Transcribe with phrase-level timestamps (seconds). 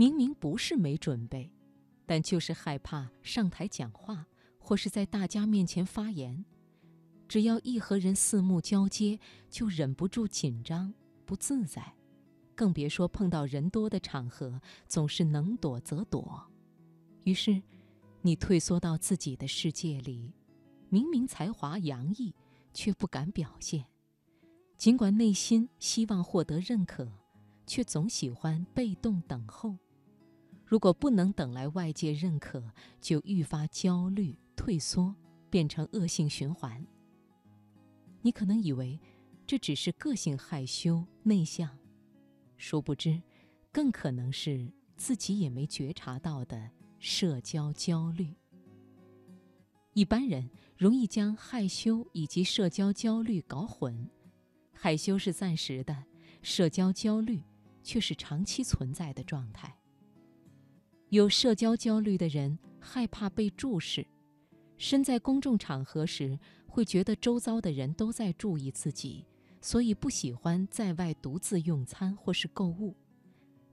[0.00, 1.52] 明明不是没准备，
[2.06, 4.26] 但就是害怕上台讲话
[4.58, 6.42] 或是在大家面前发言。
[7.28, 9.20] 只要一和人四目交接，
[9.50, 10.94] 就忍不住紧张
[11.26, 11.94] 不自在，
[12.54, 16.50] 更别说碰到人多的场合，总是能躲则躲。
[17.24, 17.62] 于是，
[18.22, 20.32] 你退缩到自己的世界里，
[20.88, 22.34] 明明才华洋溢，
[22.72, 23.84] 却不敢表现。
[24.78, 27.06] 尽管内心希望获得认可，
[27.66, 29.76] 却总喜欢被动等候。
[30.70, 32.62] 如果不能等来外界认可，
[33.00, 35.12] 就愈发焦虑退缩，
[35.50, 36.86] 变成恶性循环。
[38.22, 38.96] 你可能以为
[39.48, 41.76] 这只是个性害羞内向，
[42.56, 43.20] 殊不知，
[43.72, 48.32] 更可能是自己也没觉察到的社交焦虑。
[49.94, 54.08] 一般人容易将害羞以及社交焦虑搞混，
[54.72, 56.04] 害羞是暂时的，
[56.42, 57.42] 社交焦虑
[57.82, 59.76] 却是长期存在的状态。
[61.10, 64.06] 有社交焦虑的人害怕被注视，
[64.78, 66.38] 身在公众场合时。
[66.72, 69.26] 会觉得周遭的人都在注意自己，
[69.60, 72.94] 所以不喜欢在外独自用餐或是购物。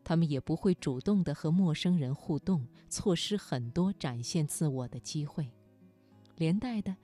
[0.03, 5.47] 他们也不会主动的和陌生人互动，错失很多展现自我的机会。
[6.37, 6.95] 连带的，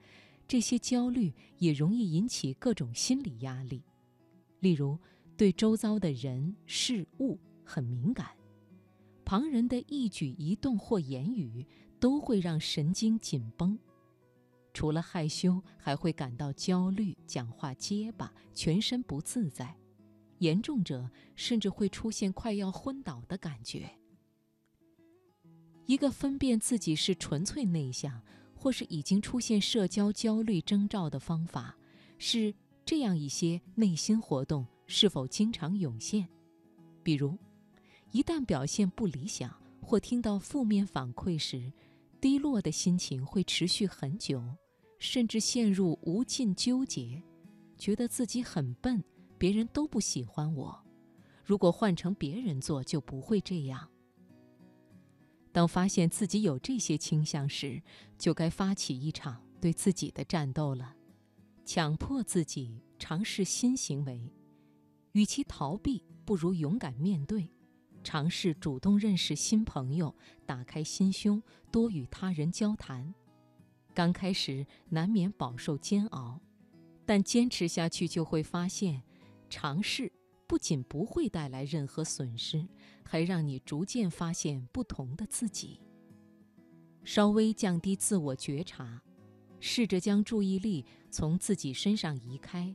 [0.48, 3.84] 这些焦虑也容易引起各种心理压力，
[4.58, 4.98] 例如
[5.36, 8.26] 对周遭的人事物很敏感，
[9.24, 11.66] 旁人的一举一动或言语
[11.98, 13.78] 都会让神经紧绷。
[14.72, 19.76] 除了害羞，还会感到焦虑，讲话结巴，全身不自在，
[20.38, 23.88] 严重者甚至会出现快要昏倒的感觉。
[25.86, 28.20] 一个分辨自己是纯粹内向，
[28.54, 31.76] 或是已经出现社交焦虑征兆的方法，
[32.18, 32.52] 是
[32.84, 36.28] 这样一些内心活动是否经常涌现。
[37.02, 37.38] 比如，
[38.14, 39.52] 一旦表现不理想，
[39.82, 41.72] 或听到负面反馈时，
[42.20, 44.40] 低落的心情会持续很久。
[45.00, 47.20] 甚至陷入无尽纠结，
[47.76, 49.02] 觉得自己很笨，
[49.36, 50.80] 别人都不喜欢我。
[51.44, 53.90] 如果换成别人做，就不会这样。
[55.50, 57.82] 当发现自己有这些倾向时，
[58.16, 60.94] 就该发起一场对自己的战斗了，
[61.64, 64.32] 强迫自己尝试新行为。
[65.12, 67.50] 与其逃避，不如勇敢面对，
[68.04, 70.14] 尝试主动认识新朋友，
[70.46, 71.42] 打开心胸，
[71.72, 73.12] 多与他人交谈。
[73.94, 76.38] 刚开始难免饱受煎熬，
[77.06, 79.02] 但坚持下去就会发现，
[79.48, 80.12] 尝试
[80.46, 82.68] 不仅不会带来任何损失，
[83.02, 85.80] 还让你逐渐发现不同的自己。
[87.02, 89.02] 稍微降低自我觉察，
[89.60, 92.74] 试着将注意力从自己身上移开，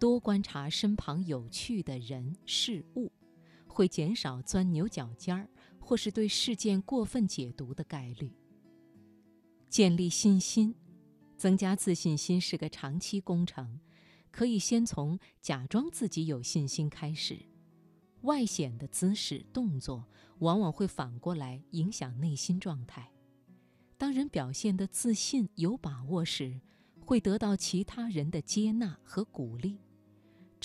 [0.00, 3.12] 多观察身旁有趣的人事物，
[3.74, 5.48] 会减少钻牛角尖儿
[5.80, 8.32] 或是对事件过分解读的概率。
[9.68, 10.72] 建立信心，
[11.36, 13.80] 增加自信心是个长期工程，
[14.30, 17.36] 可以先从假装自己有信心开始。
[18.22, 20.06] 外显的姿势动作
[20.38, 23.10] 往往会反过来影响内心状态。
[23.98, 26.60] 当人表现的自信有把握时，
[27.00, 29.80] 会得到其他人的接纳和鼓励，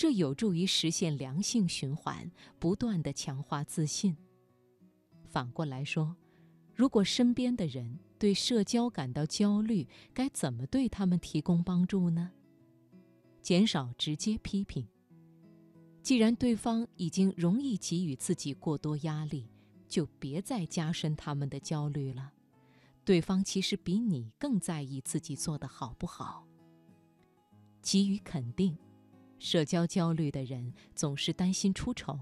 [0.00, 4.16] 这有助于实现良性循环，不断的强化自信。
[5.28, 6.16] 反过来说，
[6.74, 12.30] 如果身边的人，对社交感到焦虑，该怎么对他们提供帮助呢？
[13.42, 14.88] 减少直接批评。
[16.02, 19.50] 既然对方已经容易给予自己过多压力，
[19.86, 22.32] 就别再加深他们的焦虑了。
[23.04, 26.46] 对方其实比你更在意自己做的好不好。
[27.82, 28.74] 给予肯定。
[29.40, 32.16] 社交焦虑的人总是担心出丑，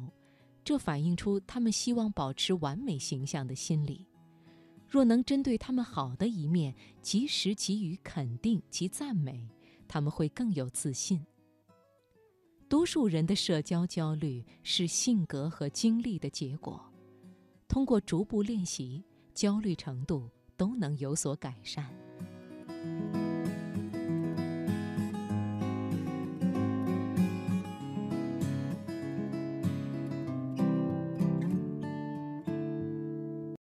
[0.65, 4.07] 这反映出他们希望保持完美形象的心理。
[4.89, 9.47] 若能针对他们好的一面及时给予肯定及赞美，
[9.87, 11.21] 他们会更有自信。
[12.69, 16.81] 多数人的社交焦虑是性格和经历的结果，
[17.67, 19.05] 通过逐步练习，
[19.35, 21.93] 焦虑程度都能有所改善。